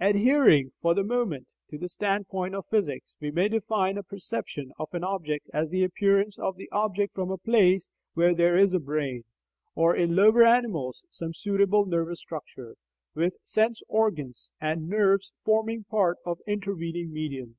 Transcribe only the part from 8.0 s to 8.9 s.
where there is a